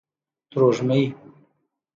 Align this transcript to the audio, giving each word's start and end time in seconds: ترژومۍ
ترژومۍ 0.51 1.03